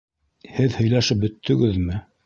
Һеҙ 0.55 0.79
һөйләшеп 0.79 1.23
бөттөгөҙмө? 1.27 2.05